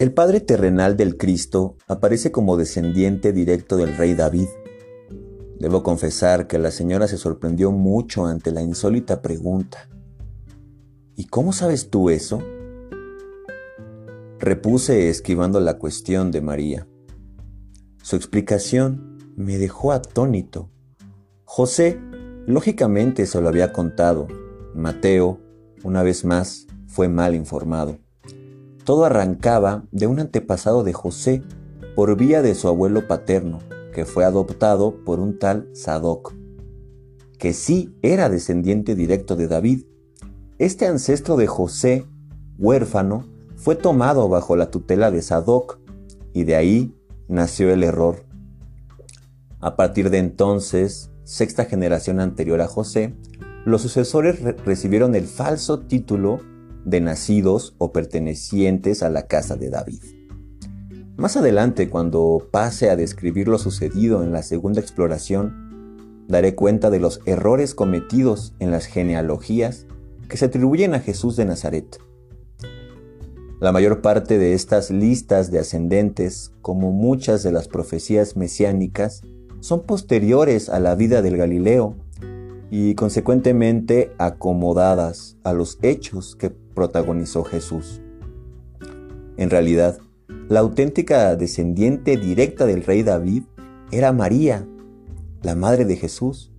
El 0.00 0.12
Padre 0.12 0.40
terrenal 0.40 0.96
del 0.96 1.16
Cristo 1.16 1.76
aparece 1.86 2.32
como 2.32 2.56
descendiente 2.56 3.32
directo 3.32 3.76
del 3.76 3.96
rey 3.96 4.14
David. 4.14 4.48
Debo 5.60 5.84
confesar 5.84 6.48
que 6.48 6.58
la 6.58 6.72
señora 6.72 7.06
se 7.06 7.18
sorprendió 7.18 7.70
mucho 7.70 8.26
ante 8.26 8.50
la 8.50 8.62
insólita 8.62 9.22
pregunta. 9.22 9.88
¿Y 11.14 11.26
cómo 11.26 11.52
sabes 11.52 11.88
tú 11.88 12.10
eso? 12.10 12.42
Repuse 14.40 15.08
esquivando 15.08 15.60
la 15.60 15.78
cuestión 15.78 16.32
de 16.32 16.40
María. 16.40 16.88
Su 18.02 18.16
explicación 18.16 19.18
me 19.36 19.56
dejó 19.56 19.92
atónito. 19.92 20.68
José, 21.44 22.00
lógicamente, 22.46 23.26
se 23.26 23.40
lo 23.40 23.48
había 23.48 23.72
contado. 23.72 24.26
Mateo, 24.74 25.38
una 25.82 26.02
vez 26.02 26.24
más, 26.24 26.66
fue 26.86 27.08
mal 27.08 27.34
informado. 27.34 27.98
Todo 28.84 29.04
arrancaba 29.04 29.84
de 29.92 30.06
un 30.06 30.20
antepasado 30.20 30.84
de 30.84 30.92
José 30.92 31.42
por 31.94 32.16
vía 32.16 32.42
de 32.42 32.54
su 32.54 32.68
abuelo 32.68 33.06
paterno, 33.06 33.58
que 33.92 34.04
fue 34.04 34.24
adoptado 34.24 35.04
por 35.04 35.20
un 35.20 35.38
tal 35.38 35.68
Sadoc, 35.74 36.34
que 37.38 37.52
sí 37.52 37.94
era 38.02 38.28
descendiente 38.28 38.94
directo 38.94 39.36
de 39.36 39.48
David. 39.48 39.84
Este 40.58 40.86
ancestro 40.86 41.36
de 41.36 41.46
José, 41.46 42.06
huérfano, 42.58 43.24
fue 43.56 43.76
tomado 43.76 44.28
bajo 44.28 44.56
la 44.56 44.70
tutela 44.70 45.10
de 45.10 45.22
Sadoc 45.22 45.78
y 46.32 46.44
de 46.44 46.56
ahí 46.56 46.94
nació 47.28 47.70
el 47.70 47.82
error. 47.82 48.24
A 49.60 49.76
partir 49.76 50.10
de 50.10 50.18
entonces, 50.18 51.09
sexta 51.30 51.64
generación 51.64 52.18
anterior 52.18 52.60
a 52.60 52.66
José, 52.66 53.14
los 53.64 53.82
sucesores 53.82 54.42
recibieron 54.64 55.14
el 55.14 55.26
falso 55.26 55.78
título 55.78 56.40
de 56.84 57.00
nacidos 57.00 57.76
o 57.78 57.92
pertenecientes 57.92 59.04
a 59.04 59.10
la 59.10 59.28
casa 59.28 59.54
de 59.54 59.70
David. 59.70 60.02
Más 61.16 61.36
adelante, 61.36 61.88
cuando 61.88 62.48
pase 62.50 62.90
a 62.90 62.96
describir 62.96 63.46
lo 63.46 63.58
sucedido 63.58 64.24
en 64.24 64.32
la 64.32 64.42
segunda 64.42 64.80
exploración, 64.80 66.26
daré 66.26 66.56
cuenta 66.56 66.90
de 66.90 66.98
los 66.98 67.20
errores 67.26 67.76
cometidos 67.76 68.52
en 68.58 68.72
las 68.72 68.86
genealogías 68.86 69.86
que 70.28 70.36
se 70.36 70.46
atribuyen 70.46 70.94
a 70.94 71.00
Jesús 71.00 71.36
de 71.36 71.44
Nazaret. 71.44 71.98
La 73.60 73.70
mayor 73.70 74.00
parte 74.00 74.36
de 74.38 74.54
estas 74.54 74.90
listas 74.90 75.52
de 75.52 75.60
ascendentes, 75.60 76.50
como 76.60 76.90
muchas 76.90 77.44
de 77.44 77.52
las 77.52 77.68
profecías 77.68 78.36
mesiánicas, 78.36 79.22
son 79.60 79.82
posteriores 79.82 80.68
a 80.68 80.80
la 80.80 80.94
vida 80.94 81.22
del 81.22 81.36
Galileo 81.36 81.96
y 82.70 82.94
consecuentemente 82.94 84.12
acomodadas 84.18 85.36
a 85.44 85.52
los 85.52 85.78
hechos 85.82 86.36
que 86.36 86.50
protagonizó 86.50 87.44
Jesús. 87.44 88.00
En 89.36 89.50
realidad, 89.50 89.98
la 90.48 90.60
auténtica 90.60 91.34
descendiente 91.36 92.16
directa 92.16 92.66
del 92.66 92.84
rey 92.84 93.02
David 93.02 93.44
era 93.90 94.12
María, 94.12 94.66
la 95.42 95.54
madre 95.54 95.84
de 95.84 95.96
Jesús. 95.96 96.52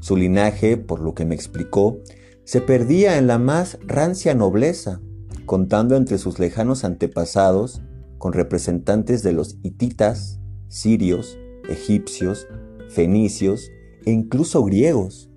Su 0.00 0.16
linaje, 0.16 0.76
por 0.76 1.00
lo 1.00 1.14
que 1.14 1.24
me 1.24 1.34
explicó, 1.34 1.98
se 2.44 2.60
perdía 2.60 3.18
en 3.18 3.26
la 3.26 3.38
más 3.38 3.78
rancia 3.86 4.34
nobleza, 4.34 5.00
contando 5.46 5.96
entre 5.96 6.18
sus 6.18 6.38
lejanos 6.38 6.84
antepasados 6.84 7.82
con 8.18 8.32
representantes 8.32 9.22
de 9.22 9.32
los 9.32 9.58
hititas, 9.62 10.40
sirios, 10.68 11.38
egipcios, 11.68 12.46
fenicios 12.88 13.70
e 14.04 14.10
incluso 14.10 14.64
griegos. 14.64 15.30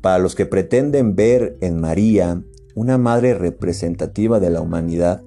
Para 0.00 0.18
los 0.18 0.34
que 0.34 0.46
pretenden 0.46 1.16
ver 1.16 1.56
en 1.60 1.80
María 1.80 2.42
una 2.74 2.98
madre 2.98 3.34
representativa 3.34 4.40
de 4.40 4.50
la 4.50 4.60
humanidad, 4.60 5.22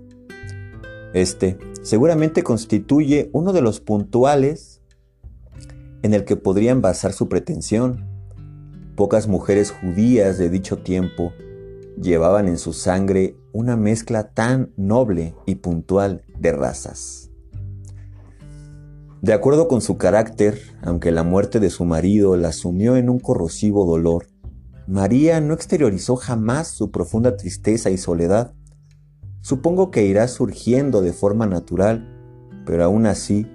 este 1.14 1.58
seguramente 1.82 2.44
constituye 2.44 3.30
uno 3.34 3.54
de 3.54 3.62
los 3.62 3.80
puntuales 3.80 4.82
en 6.04 6.14
el 6.14 6.26
que 6.26 6.36
podrían 6.36 6.82
basar 6.82 7.14
su 7.14 7.28
pretensión. 7.28 8.06
Pocas 8.96 9.28
mujeres 9.28 9.72
judías 9.72 10.38
de 10.38 10.50
dicho 10.50 10.78
tiempo 10.78 11.34
llevaban 12.02 12.48
en 12.48 12.58
su 12.58 12.74
sangre 12.74 13.36
una 13.52 13.76
mezcla 13.76 14.30
tan 14.30 14.72
noble 14.78 15.36
y 15.46 15.56
puntual 15.56 16.24
de 16.40 16.52
razas. 16.52 17.31
De 19.22 19.34
acuerdo 19.34 19.68
con 19.68 19.82
su 19.82 19.98
carácter, 19.98 20.60
aunque 20.82 21.12
la 21.12 21.24
muerte 21.24 21.60
de 21.60 21.70
su 21.70 21.86
marido 21.86 22.36
la 22.38 22.52
sumió 22.52 22.96
en 22.98 23.10
un 23.10 23.20
corrosivo 23.20 23.86
dolor, 23.86 24.28
María 24.88 25.40
no 25.40 25.54
exteriorizó 25.54 26.16
jamás 26.16 26.68
su 26.68 26.92
profunda 26.92 27.38
tristeza 27.38 27.90
y 27.92 27.98
soledad, 27.98 28.54
Supongo 29.42 29.90
que 29.90 30.06
irá 30.06 30.28
surgiendo 30.28 31.02
de 31.02 31.14
forma 31.14 31.48
natural, 31.48 32.08
pero 32.66 32.84
aún 32.84 33.08
así 33.08 33.48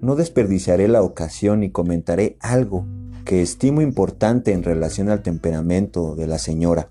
no 0.00 0.16
desperdiciaré 0.16 0.88
la 0.88 1.02
ocasión 1.02 1.62
y 1.62 1.70
comentaré 1.70 2.38
algo 2.40 2.86
que 3.26 3.42
estimo 3.42 3.82
importante 3.82 4.52
en 4.52 4.62
relación 4.62 5.10
al 5.10 5.22
temperamento 5.22 6.16
de 6.16 6.26
la 6.26 6.38
señora. 6.38 6.90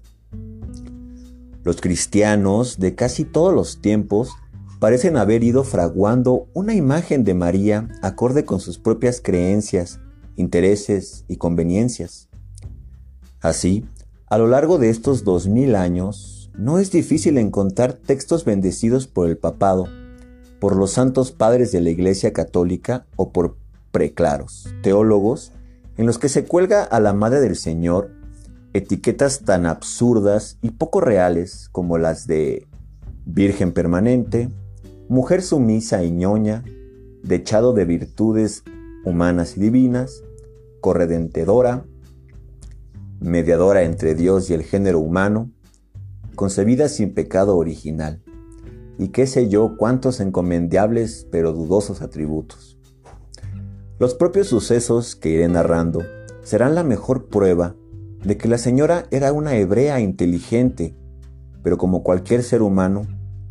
Los 1.63 1.81
cristianos 1.81 2.77
de 2.77 2.93
casi 2.93 3.25
todos 3.25 3.53
los 3.53 3.81
tiempos 3.81 4.29
parecen 4.83 5.15
haber 5.15 5.45
ido 5.45 5.63
fraguando 5.63 6.49
una 6.53 6.73
imagen 6.73 7.23
de 7.23 7.33
María 7.33 7.87
acorde 8.01 8.43
con 8.43 8.59
sus 8.59 8.79
propias 8.79 9.21
creencias, 9.21 10.01
intereses 10.35 11.23
y 11.29 11.37
conveniencias. 11.37 12.27
Así, 13.39 13.85
a 14.29 14.37
lo 14.37 14.47
largo 14.47 14.79
de 14.79 14.89
estos 14.89 15.23
dos 15.23 15.47
mil 15.47 15.77
años, 15.77 16.51
no 16.53 16.79
es 16.79 16.91
difícil 16.91 17.37
encontrar 17.37 17.93
textos 17.93 18.43
bendecidos 18.43 19.07
por 19.07 19.29
el 19.29 19.37
papado, 19.37 19.87
por 20.59 20.75
los 20.75 20.91
santos 20.91 21.31
padres 21.31 21.71
de 21.71 21.79
la 21.79 21.89
Iglesia 21.89 22.33
Católica 22.33 23.05
o 23.15 23.31
por 23.31 23.55
preclaros, 23.93 24.67
teólogos, 24.81 25.53
en 25.95 26.05
los 26.05 26.19
que 26.19 26.27
se 26.27 26.43
cuelga 26.43 26.83
a 26.83 26.99
la 26.99 27.13
Madre 27.13 27.39
del 27.39 27.55
Señor 27.55 28.11
etiquetas 28.73 29.45
tan 29.45 29.65
absurdas 29.65 30.57
y 30.61 30.71
poco 30.71 30.99
reales 30.99 31.69
como 31.71 31.97
las 31.97 32.27
de 32.27 32.67
Virgen 33.25 33.71
permanente, 33.71 34.51
mujer 35.09 35.41
sumisa 35.41 36.03
y 36.03 36.11
ñoña, 36.11 36.63
dechado 37.23 37.73
de 37.73 37.85
virtudes 37.85 38.63
humanas 39.05 39.57
y 39.57 39.61
divinas, 39.61 40.23
corredentedora, 40.81 41.85
mediadora 43.19 43.83
entre 43.83 44.15
Dios 44.15 44.49
y 44.49 44.53
el 44.53 44.63
género 44.63 44.99
humano, 44.99 45.51
concebida 46.35 46.89
sin 46.89 47.13
pecado 47.13 47.57
original, 47.57 48.21
y 48.97 49.09
qué 49.09 49.27
sé 49.27 49.49
yo 49.49 49.75
cuántos 49.77 50.19
encomendables 50.19 51.27
pero 51.31 51.53
dudosos 51.53 52.01
atributos. 52.01 52.77
Los 53.99 54.15
propios 54.15 54.47
sucesos 54.47 55.15
que 55.15 55.29
iré 55.29 55.47
narrando 55.47 56.01
serán 56.41 56.75
la 56.75 56.83
mejor 56.83 57.27
prueba 57.27 57.75
de 58.23 58.37
que 58.37 58.47
la 58.47 58.57
señora 58.57 59.05
era 59.11 59.31
una 59.31 59.55
hebrea 59.55 59.99
inteligente, 59.99 60.95
pero 61.61 61.77
como 61.77 62.03
cualquier 62.03 62.43
ser 62.43 62.61
humano, 62.61 63.03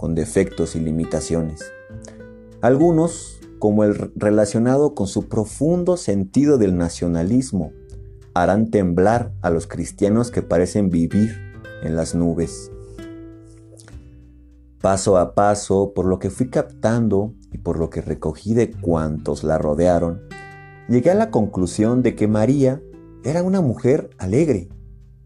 con 0.02 0.16
defectos 0.16 0.75
y 0.75 0.80
limitaciones. 0.80 1.73
Algunos, 2.61 3.38
como 3.61 3.85
el 3.85 4.11
relacionado 4.16 4.97
con 4.97 5.06
su 5.06 5.28
profundo 5.28 5.97
sentido 5.97 6.59
del 6.59 6.76
nacionalismo, 6.76 7.71
harán 8.35 8.73
temblar 8.73 9.32
a 9.42 9.50
los 9.50 9.68
cristianos 9.68 10.32
que 10.32 10.42
parecen 10.42 10.90
vivir 10.90 11.37
en 11.85 11.94
las 11.94 12.16
nubes. 12.16 12.73
Paso 14.80 15.18
a 15.18 15.37
paso, 15.37 15.92
por 15.94 16.06
lo 16.06 16.18
que 16.18 16.30
fui 16.30 16.49
captando 16.49 17.35
y 17.52 17.59
por 17.59 17.78
lo 17.78 17.88
que 17.88 18.00
recogí 18.00 18.54
de 18.54 18.73
cuantos 18.73 19.44
la 19.44 19.56
rodearon, 19.56 20.23
llegué 20.88 21.12
a 21.12 21.14
la 21.14 21.30
conclusión 21.30 22.02
de 22.02 22.16
que 22.16 22.26
María 22.26 22.82
era 23.23 23.44
una 23.44 23.61
mujer 23.61 24.11
alegre, 24.18 24.68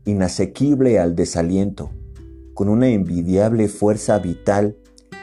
inasequible 0.05 0.99
al 0.99 1.17
desaliento, 1.17 1.93
con 2.57 2.71
una 2.71 2.89
envidiable 2.89 3.69
fuerza 3.69 4.19
vital 4.19 4.79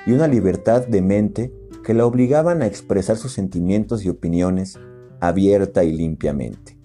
y 0.05 0.11
una 0.11 0.27
libertad 0.27 0.85
de 0.85 1.01
mente 1.01 1.51
que 1.83 1.95
la 1.95 2.05
obligaban 2.05 2.61
a 2.61 2.67
expresar 2.67 3.17
sus 3.17 3.33
sentimientos 3.33 4.05
y 4.05 4.09
opiniones 4.09 4.79
abierta 5.19 5.83
y 5.83 5.93
limpiamente, 5.93 6.77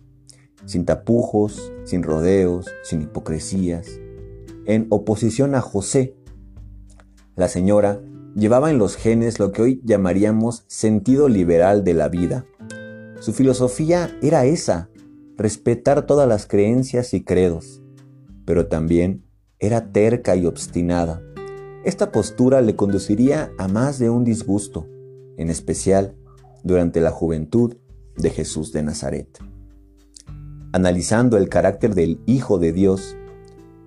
sin 0.64 0.86
tapujos, 0.86 1.70
sin 1.84 2.02
rodeos, 2.02 2.66
sin 2.82 3.02
hipocresías, 3.02 4.00
en 4.64 4.86
oposición 4.88 5.54
a 5.54 5.60
José. 5.60 6.16
La 7.36 7.48
señora 7.48 8.00
llevaba 8.34 8.70
en 8.70 8.78
los 8.78 8.96
genes 8.96 9.38
lo 9.38 9.52
que 9.52 9.60
hoy 9.60 9.82
llamaríamos 9.84 10.64
sentido 10.66 11.28
liberal 11.28 11.84
de 11.84 11.92
la 11.92 12.08
vida. 12.08 12.46
Su 13.20 13.34
filosofía 13.34 14.16
era 14.22 14.46
esa, 14.46 14.88
respetar 15.36 16.06
todas 16.06 16.26
las 16.26 16.46
creencias 16.46 17.12
y 17.12 17.22
credos, 17.22 17.82
pero 18.46 18.68
también 18.68 19.27
era 19.60 19.92
terca 19.92 20.36
y 20.36 20.46
obstinada. 20.46 21.20
Esta 21.84 22.12
postura 22.12 22.60
le 22.60 22.76
conduciría 22.76 23.50
a 23.58 23.66
más 23.66 23.98
de 23.98 24.08
un 24.10 24.24
disgusto, 24.24 24.86
en 25.36 25.50
especial 25.50 26.14
durante 26.62 27.00
la 27.00 27.10
juventud 27.10 27.76
de 28.16 28.30
Jesús 28.30 28.72
de 28.72 28.82
Nazaret. 28.82 29.38
Analizando 30.72 31.36
el 31.38 31.48
carácter 31.48 31.94
del 31.94 32.20
Hijo 32.26 32.58
de 32.58 32.72
Dios, 32.72 33.16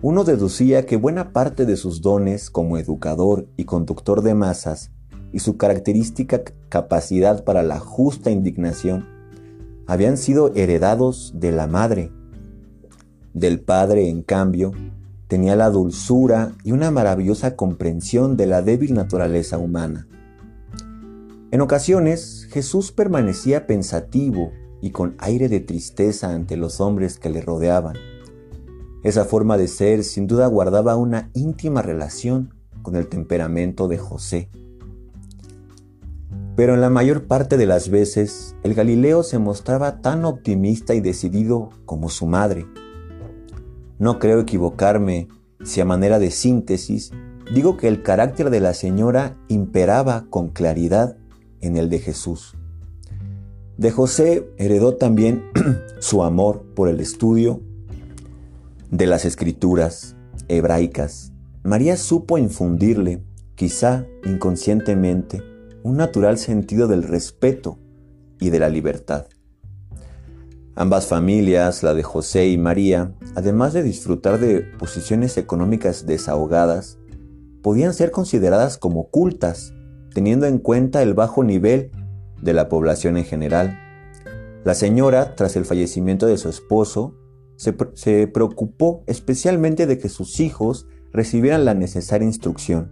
uno 0.01 0.23
deducía 0.23 0.85
que 0.85 0.97
buena 0.97 1.31
parte 1.31 1.65
de 1.65 1.77
sus 1.77 2.01
dones 2.01 2.49
como 2.49 2.77
educador 2.77 3.47
y 3.55 3.65
conductor 3.65 4.23
de 4.23 4.33
masas 4.33 4.91
y 5.31 5.39
su 5.39 5.57
característica 5.57 6.43
capacidad 6.69 7.43
para 7.43 7.63
la 7.63 7.79
justa 7.79 8.31
indignación 8.31 9.07
habían 9.87 10.17
sido 10.17 10.53
heredados 10.55 11.33
de 11.35 11.51
la 11.51 11.67
madre. 11.67 12.11
Del 13.33 13.61
padre, 13.61 14.09
en 14.09 14.23
cambio, 14.23 14.71
tenía 15.31 15.55
la 15.55 15.69
dulzura 15.69 16.51
y 16.61 16.73
una 16.73 16.91
maravillosa 16.91 17.55
comprensión 17.55 18.35
de 18.35 18.47
la 18.47 18.61
débil 18.61 18.93
naturaleza 18.93 19.57
humana. 19.57 20.05
En 21.51 21.61
ocasiones 21.61 22.49
Jesús 22.51 22.91
permanecía 22.91 23.65
pensativo 23.65 24.51
y 24.81 24.91
con 24.91 25.15
aire 25.19 25.47
de 25.47 25.61
tristeza 25.61 26.33
ante 26.33 26.57
los 26.57 26.81
hombres 26.81 27.17
que 27.17 27.29
le 27.29 27.39
rodeaban. 27.39 27.95
Esa 29.03 29.23
forma 29.23 29.55
de 29.55 29.69
ser 29.69 30.03
sin 30.03 30.27
duda 30.27 30.47
guardaba 30.47 30.97
una 30.97 31.29
íntima 31.33 31.81
relación 31.81 32.53
con 32.81 32.97
el 32.97 33.07
temperamento 33.07 33.87
de 33.87 33.99
José. 33.99 34.49
Pero 36.57 36.73
en 36.73 36.81
la 36.81 36.89
mayor 36.89 37.27
parte 37.27 37.55
de 37.55 37.67
las 37.67 37.87
veces 37.87 38.57
el 38.63 38.73
Galileo 38.73 39.23
se 39.23 39.39
mostraba 39.39 40.01
tan 40.01 40.25
optimista 40.25 40.93
y 40.93 40.99
decidido 40.99 41.69
como 41.85 42.09
su 42.09 42.25
madre. 42.25 42.65
No 44.01 44.17
creo 44.17 44.39
equivocarme 44.39 45.27
si 45.63 45.79
a 45.79 45.85
manera 45.85 46.17
de 46.17 46.31
síntesis 46.31 47.11
digo 47.53 47.77
que 47.77 47.87
el 47.87 48.01
carácter 48.01 48.49
de 48.49 48.59
la 48.59 48.73
señora 48.73 49.37
imperaba 49.47 50.25
con 50.31 50.49
claridad 50.49 51.17
en 51.59 51.77
el 51.77 51.87
de 51.91 51.99
Jesús. 51.99 52.57
De 53.77 53.91
José 53.91 54.49
heredó 54.57 54.95
también 54.95 55.43
su 55.99 56.23
amor 56.23 56.63
por 56.73 56.89
el 56.89 56.99
estudio 56.99 57.61
de 58.89 59.05
las 59.05 59.23
escrituras 59.23 60.15
hebraicas. 60.47 61.31
María 61.61 61.95
supo 61.95 62.39
infundirle, 62.39 63.23
quizá 63.53 64.07
inconscientemente, 64.25 65.43
un 65.83 65.97
natural 65.97 66.39
sentido 66.39 66.87
del 66.87 67.03
respeto 67.03 67.77
y 68.39 68.49
de 68.49 68.57
la 68.57 68.69
libertad. 68.69 69.27
Ambas 70.75 71.07
familias, 71.07 71.83
la 71.83 71.93
de 71.93 72.01
José 72.01 72.47
y 72.47 72.57
María, 72.57 73.13
además 73.35 73.73
de 73.73 73.83
disfrutar 73.83 74.39
de 74.39 74.61
posiciones 74.61 75.37
económicas 75.37 76.05
desahogadas, 76.05 76.97
podían 77.61 77.93
ser 77.93 78.11
consideradas 78.11 78.77
como 78.77 79.09
cultas, 79.09 79.73
teniendo 80.13 80.45
en 80.45 80.59
cuenta 80.59 81.01
el 81.03 81.13
bajo 81.13 81.43
nivel 81.43 81.91
de 82.41 82.53
la 82.53 82.69
población 82.69 83.17
en 83.17 83.25
general. 83.25 83.77
La 84.63 84.73
señora, 84.73 85.35
tras 85.35 85.57
el 85.57 85.65
fallecimiento 85.65 86.25
de 86.25 86.37
su 86.37 86.47
esposo, 86.47 87.15
se, 87.57 87.75
se 87.95 88.27
preocupó 88.27 89.03
especialmente 89.07 89.87
de 89.87 89.97
que 89.97 90.07
sus 90.07 90.39
hijos 90.39 90.87
recibieran 91.11 91.65
la 91.65 91.73
necesaria 91.73 92.25
instrucción. 92.25 92.91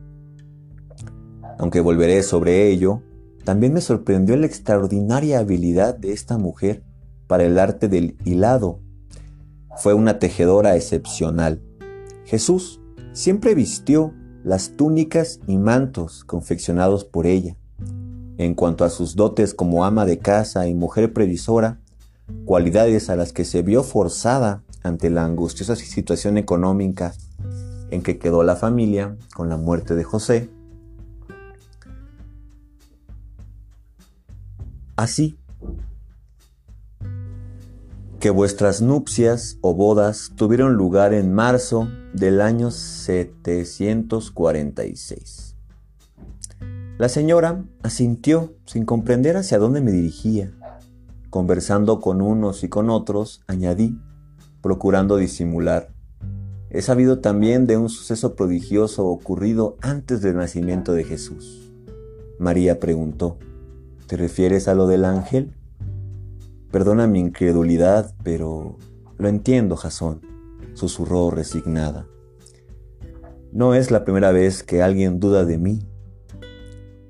Aunque 1.58 1.80
volveré 1.80 2.24
sobre 2.24 2.70
ello, 2.70 3.04
también 3.46 3.74
me 3.74 3.82
sorprendió 3.82 4.36
la 4.36 4.48
extraordinaria 4.48 5.40
habilidad 5.40 5.96
de 5.98 6.12
esta 6.12 6.38
mujer 6.38 6.84
para 7.30 7.44
el 7.46 7.60
arte 7.60 7.88
del 7.88 8.18
hilado. 8.26 8.80
Fue 9.78 9.94
una 9.94 10.18
tejedora 10.18 10.76
excepcional. 10.76 11.62
Jesús 12.26 12.82
siempre 13.14 13.54
vistió 13.54 14.16
las 14.44 14.72
túnicas 14.76 15.40
y 15.46 15.58
mantos 15.58 16.24
confeccionados 16.24 17.06
por 17.06 17.28
ella. 17.28 17.56
En 18.40 18.56
cuanto 18.56 18.84
a 18.84 18.90
sus 18.90 19.16
dotes 19.16 19.54
como 19.54 19.86
ama 19.86 20.08
de 20.08 20.18
casa 20.18 20.68
y 20.68 20.74
mujer 20.74 21.14
previsora, 21.14 21.80
cualidades 22.46 23.12
a 23.12 23.16
las 23.16 23.32
que 23.32 23.46
se 23.46 23.62
vio 23.62 23.84
forzada 23.84 24.64
ante 24.82 25.12
la 25.12 25.24
angustiosa 25.24 25.76
situación 25.76 26.36
económica 26.40 27.14
en 27.92 28.02
que 28.02 28.18
quedó 28.18 28.42
la 28.42 28.56
familia 28.56 29.18
con 29.36 29.50
la 29.50 29.58
muerte 29.58 29.94
de 29.94 30.04
José. 30.04 30.50
Así, 34.96 35.39
que 38.20 38.30
vuestras 38.32 38.82
nupcias 38.82 39.58
o 39.62 39.74
bodas 39.74 40.34
tuvieron 40.36 40.74
lugar 40.74 41.14
en 41.14 41.34
marzo 41.34 41.88
del 42.14 42.42
año 42.42 42.70
746. 42.70 45.56
La 46.98 47.08
señora 47.08 47.64
asintió 47.82 48.56
sin 48.66 48.84
comprender 48.84 49.38
hacia 49.38 49.58
dónde 49.58 49.80
me 49.80 49.94
dirigía. 49.94 50.52
Conversando 51.30 52.02
con 52.02 52.22
unos 52.22 52.66
y 52.66 52.70
con 52.70 52.90
otros, 52.90 53.42
añadí, 53.48 53.98
procurando 54.62 55.16
disimular. 55.16 55.94
He 56.70 56.82
sabido 56.82 57.20
también 57.20 57.68
de 57.68 57.78
un 57.78 57.88
suceso 57.88 58.36
prodigioso 58.36 59.06
ocurrido 59.06 59.78
antes 59.80 60.22
del 60.22 60.36
nacimiento 60.36 60.92
de 60.92 61.06
Jesús. 61.06 61.72
María 62.38 62.82
preguntó, 62.82 63.38
¿te 64.08 64.18
refieres 64.18 64.68
a 64.68 64.76
lo 64.76 64.88
del 64.88 65.06
ángel? 65.06 65.54
Perdona 66.72 67.08
mi 67.08 67.20
incredulidad, 67.20 68.16
pero 68.24 68.78
lo 69.18 69.28
entiendo, 69.28 69.76
Jasón, 69.76 70.22
susurró 70.74 71.32
resignada. 71.32 72.08
No 73.52 73.74
es 73.74 73.90
la 73.90 74.06
primera 74.06 74.32
vez 74.32 74.62
que 74.62 74.84
alguien 74.84 75.20
duda 75.20 75.46
de 75.46 75.58
mí. 75.58 75.80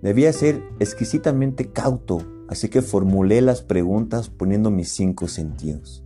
Debía 0.02 0.32
ser 0.32 0.64
exquisitamente 0.80 1.72
cauto, 1.72 2.20
así 2.48 2.70
que 2.70 2.82
formulé 2.82 3.42
las 3.42 3.62
preguntas 3.62 4.30
poniendo 4.30 4.72
mis 4.72 4.90
cinco 4.94 5.28
sentidos. 5.28 6.06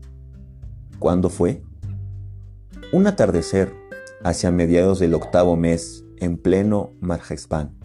¿Cuándo 0.97 1.29
fue? 1.29 1.61
Un 2.91 3.05
atardecer, 3.05 3.71
hacia 4.23 4.51
mediados 4.51 4.99
del 4.99 5.13
octavo 5.13 5.55
mes, 5.55 6.03
en 6.17 6.37
pleno 6.37 6.93
Marjespán. 7.01 7.77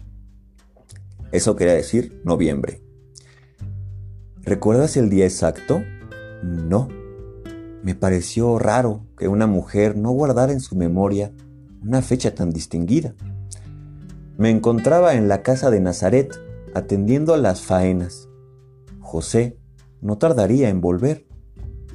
Eso 1.31 1.55
quería 1.55 1.73
decir 1.73 2.19
noviembre. 2.25 2.81
¿Recuerdas 4.49 4.97
el 4.97 5.11
día 5.11 5.25
exacto? 5.25 5.83
No. 6.41 6.87
Me 7.83 7.93
pareció 7.93 8.57
raro 8.57 9.05
que 9.15 9.27
una 9.27 9.45
mujer 9.45 9.95
no 9.95 10.09
guardara 10.09 10.51
en 10.51 10.59
su 10.59 10.75
memoria 10.75 11.31
una 11.83 12.01
fecha 12.01 12.33
tan 12.33 12.49
distinguida. 12.49 13.13
Me 14.39 14.49
encontraba 14.49 15.13
en 15.13 15.27
la 15.27 15.43
casa 15.43 15.69
de 15.69 15.81
Nazaret 15.81 16.35
atendiendo 16.73 17.35
a 17.35 17.37
las 17.37 17.61
faenas. 17.61 18.27
José 18.99 19.59
no 20.01 20.17
tardaría 20.17 20.69
en 20.69 20.81
volver. 20.81 21.27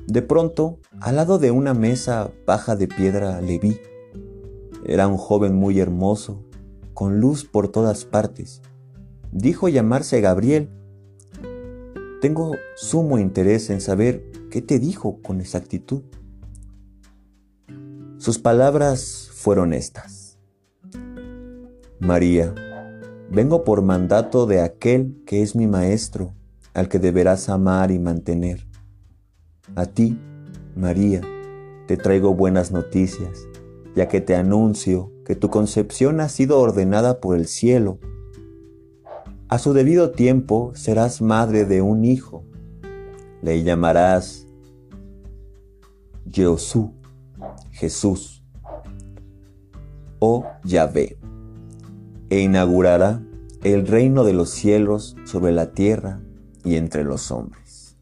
De 0.06 0.22
pronto, 0.22 0.78
al 1.00 1.16
lado 1.16 1.40
de 1.40 1.50
una 1.50 1.74
mesa 1.74 2.30
baja 2.46 2.76
de 2.76 2.86
piedra 2.86 3.40
le 3.40 3.58
vi. 3.58 3.80
Era 4.86 5.08
un 5.08 5.16
joven 5.16 5.56
muy 5.56 5.80
hermoso, 5.80 6.44
con 6.92 7.18
luz 7.18 7.44
por 7.44 7.66
todas 7.66 8.04
partes. 8.04 8.62
Dijo 9.32 9.68
llamarse 9.68 10.20
Gabriel 10.20 10.70
tengo 12.24 12.56
sumo 12.74 13.18
interés 13.18 13.68
en 13.68 13.82
saber 13.82 14.24
qué 14.50 14.62
te 14.62 14.78
dijo 14.78 15.20
con 15.20 15.42
exactitud. 15.42 16.04
Sus 18.16 18.38
palabras 18.38 19.28
fueron 19.30 19.74
estas. 19.74 20.38
María, 22.00 22.54
vengo 23.30 23.62
por 23.62 23.82
mandato 23.82 24.46
de 24.46 24.62
aquel 24.62 25.22
que 25.26 25.42
es 25.42 25.54
mi 25.54 25.66
maestro, 25.66 26.32
al 26.72 26.88
que 26.88 26.98
deberás 26.98 27.50
amar 27.50 27.90
y 27.90 27.98
mantener. 27.98 28.66
A 29.76 29.84
ti, 29.84 30.18
María, 30.74 31.20
te 31.86 31.98
traigo 31.98 32.32
buenas 32.32 32.72
noticias, 32.72 33.46
ya 33.94 34.08
que 34.08 34.22
te 34.22 34.34
anuncio 34.34 35.12
que 35.26 35.36
tu 35.36 35.50
concepción 35.50 36.20
ha 36.20 36.30
sido 36.30 36.58
ordenada 36.58 37.20
por 37.20 37.36
el 37.36 37.46
cielo 37.46 37.98
a 39.54 39.58
su 39.60 39.72
debido 39.72 40.10
tiempo 40.10 40.72
serás 40.74 41.22
madre 41.22 41.64
de 41.64 41.80
un 41.80 42.04
hijo. 42.04 42.44
Le 43.40 43.62
llamarás 43.62 44.48
Jeosú, 46.28 46.92
Jesús, 47.70 48.42
o 50.18 50.44
Yahvé, 50.64 51.18
e 52.30 52.40
inaugurará 52.40 53.22
el 53.62 53.86
reino 53.86 54.24
de 54.24 54.32
los 54.32 54.50
cielos 54.50 55.14
sobre 55.24 55.52
la 55.52 55.70
tierra 55.70 56.20
y 56.64 56.74
entre 56.74 57.04
los 57.04 57.30
hombres. 57.30 57.96